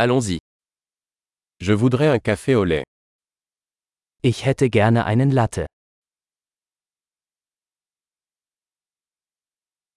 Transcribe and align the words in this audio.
Allons-y. 0.00 0.38
Je 1.58 1.72
voudrais 1.72 2.06
un 2.06 2.20
café 2.20 2.54
au 2.54 2.62
lait. 2.62 2.84
Ich 4.22 4.44
hätte 4.46 4.70
gerne 4.70 5.04
einen 5.04 5.32
Latte. 5.34 5.66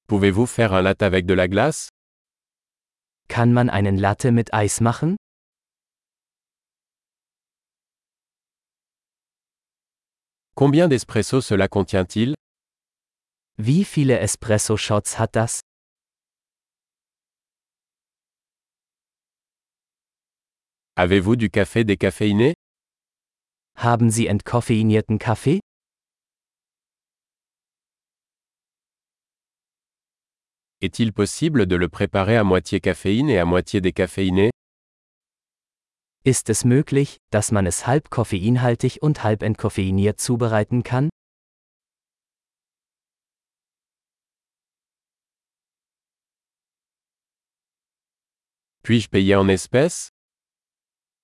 Pouvez-vous 0.07 0.47
faire 0.47 0.73
un 0.73 0.81
latte 0.81 1.03
avec 1.03 1.27
de 1.27 1.35
la 1.35 1.47
glace? 1.47 1.89
Kann 3.27 3.53
man 3.53 3.69
einen 3.69 3.97
Latte 3.99 4.31
mit 4.31 4.51
Eis 4.55 4.81
machen? 4.81 5.17
Combien 10.55 10.87
d'espresso 10.87 11.41
cela 11.41 11.67
contient-il? 11.67 12.33
Wie 13.57 13.85
viele 13.85 14.17
Espresso-Shots 14.17 15.19
hat 15.19 15.35
das? 15.35 15.61
Avez-vous 20.97 21.37
du 21.37 21.49
café 21.49 21.85
décaféiné? 21.85 22.53
Haben 23.77 24.09
Sie 24.09 24.29
entkoffeinierten 24.29 25.19
Kaffee? 25.19 25.61
Est-il 30.81 31.13
possible 31.13 31.65
de 31.65 31.77
le 31.77 31.87
préparer 31.87 32.35
à 32.35 32.43
moitié 32.43 32.81
caféine 32.81 33.29
et 33.29 33.37
à 33.39 33.45
moitié 33.45 33.79
décaféiné? 33.79 34.49
Ist 36.25 36.49
es 36.49 36.65
möglich, 36.65 37.17
dass 37.31 37.51
man 37.53 37.65
es 37.65 37.87
halb 37.87 38.09
koffeinhaltig 38.09 39.01
und 39.01 39.23
halb 39.23 39.43
entkoffeiniert 39.43 40.19
zubereiten 40.19 40.83
kann? 40.83 41.09
Puis-je 48.83 49.07
payer 49.07 49.39
en 49.39 49.47
espèces? 49.47 50.09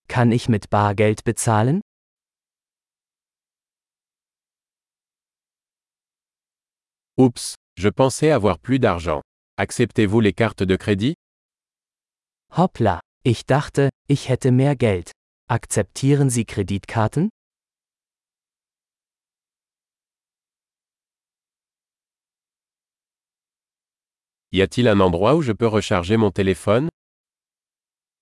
Kann 0.08 0.32
ich 0.32 0.50
mit 0.50 0.70
Bargeld 0.70 1.24
bezahlen? 1.24 1.82
Oups, 7.18 7.56
je 7.78 7.90
pensais 7.90 8.32
avoir 8.32 8.60
plus 8.60 8.80
d'argent. 8.80 9.22
Acceptez-vous 9.58 10.22
les 10.22 10.34
cartes 10.34 10.64
de 10.64 10.76
crédit 10.76 11.16
Hoppla, 12.56 13.00
ich 13.24 13.46
dachte, 13.46 13.90
ich 14.08 14.30
hätte 14.30 14.52
mehr 14.52 14.76
Geld. 14.76 15.12
Akzeptieren 15.50 16.30
Sie 16.30 16.46
Kreditkarten? 16.46 17.30
Y 24.52 24.62
a-t-il 24.62 24.88
un 24.88 25.00
endroit 25.02 25.36
où 25.36 25.42
je 25.42 25.52
peux 25.52 25.68
recharger 25.68 26.18
mon 26.18 26.32
téléphone 26.32 26.90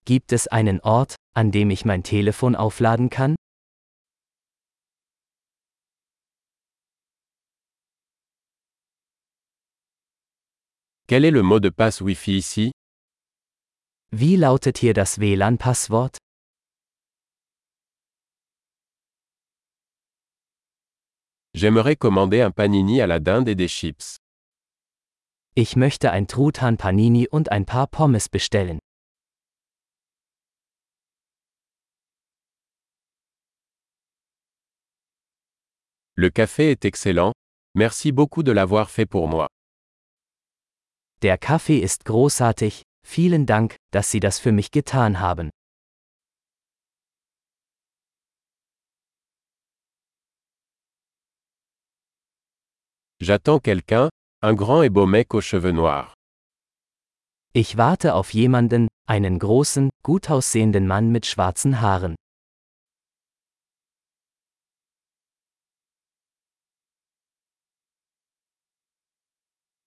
Gibt 0.07 0.33
es 0.33 0.47
einen 0.47 0.81
Ort, 0.81 1.15
an 1.33 1.51
dem 1.51 1.71
ich 1.71 1.83
mein 1.83 2.03
Telefon 2.03 2.55
aufladen 2.55 3.09
kann? 3.09 3.35
Quel 11.07 11.25
est 11.25 11.31
le 11.31 11.41
mot 11.41 11.59
de 11.59 11.71
passe 11.71 12.05
Wi-Fi 12.05 12.37
ici 12.37 12.71
Wie 14.11 14.35
lautet 14.35 14.77
hier 14.77 14.93
das 14.93 15.19
WLAN-Passwort? 15.19 16.17
J'aimerais 21.55 21.95
commander 21.95 22.43
un 22.43 22.51
panini 22.51 23.01
à 23.01 23.07
la 23.07 23.19
dinde 23.19 23.49
et 23.49 23.55
des 23.55 23.69
chips. 23.71 24.17
Ich 25.55 25.75
möchte 25.75 26.11
ein 26.11 26.27
Truthahn 26.27 26.77
Panini 26.77 27.27
und 27.27 27.51
ein 27.51 27.65
paar 27.65 27.87
Pommes 27.87 28.29
bestellen. 28.29 28.79
Le 36.17 36.29
café 36.29 36.71
est 36.71 36.85
excellent. 36.85 37.33
Merci 37.73 38.13
beaucoup 38.13 38.41
de 38.41 38.53
l'avoir 38.53 38.89
fait 38.89 39.05
pour 39.05 39.27
moi. 39.27 39.49
Der 41.21 41.37
Kaffee 41.37 41.79
ist 41.79 42.05
großartig, 42.05 42.83
vielen 43.05 43.45
Dank, 43.45 43.75
dass 43.91 44.11
Sie 44.11 44.21
das 44.21 44.39
für 44.39 44.53
mich 44.53 44.71
getan 44.71 45.19
haben. 45.19 45.49
J'attends 53.19 53.59
quelqu'un, 53.59 54.09
un 54.41 54.53
grand 54.53 54.83
et 54.83 54.89
beau 54.89 55.05
mec 55.05 55.33
aux 55.33 55.41
cheveux 55.41 55.73
noirs. 55.73 56.13
Ich 57.53 57.75
warte 57.75 58.13
auf 58.15 58.33
jemanden, 58.33 58.87
einen 59.05 59.37
großen, 59.37 59.89
gut 60.01 60.29
aussehenden 60.29 60.87
Mann 60.87 61.11
mit 61.11 61.25
schwarzen 61.25 61.81
Haaren. 61.81 62.15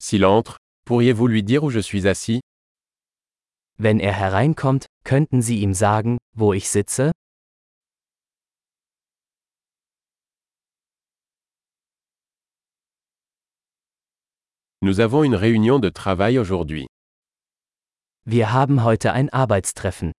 S'il 0.09 0.25
entre, 0.25 0.57
pourriez-vous 0.87 1.27
lui 1.27 1.43
dire 1.43 1.65
où 1.65 1.69
je 1.69 1.81
suis 1.81 2.09
assis? 2.09 2.41
Wenn 3.77 4.01
er 4.01 4.15
hereinkommt, 4.15 4.87
könnten 5.05 5.43
Sie 5.43 5.61
ihm 5.61 5.75
sagen, 5.75 6.17
wo 6.35 6.55
ich 6.55 6.71
sitze? 6.71 7.13
Nous 14.81 15.01
avons 15.01 15.25
une 15.25 15.35
réunion 15.35 15.79
de 15.79 15.91
travail 15.91 16.39
aujourd'hui. 16.39 16.87
Wir 18.25 18.55
haben 18.55 18.85
heute 18.85 19.13
ein 19.13 19.29
Arbeitstreffen. 19.29 20.13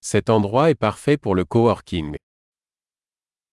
Cet 0.00 0.30
endroit 0.30 0.70
est 0.70 0.78
parfait 0.78 1.16
pour 1.16 1.34
le 1.34 1.44
coworking. 1.44 2.16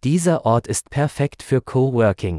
Dieser 0.05 0.45
Ort 0.47 0.69
ist 0.69 0.91
perfekt 0.91 1.43
für 1.43 1.61
Coworking. 1.61 2.39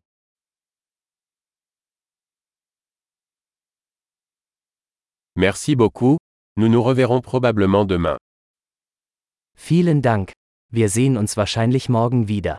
Merci 5.36 5.76
beaucoup, 5.76 6.18
nous 6.56 6.70
nous 6.70 6.82
reverrons 6.82 7.22
probablement 7.22 7.84
demain. 7.86 8.18
Vielen 9.58 10.02
Dank. 10.02 10.32
Wir 10.72 10.88
sehen 10.88 11.18
uns 11.18 11.36
wahrscheinlich 11.36 11.90
morgen 11.90 12.30
wieder. 12.30 12.58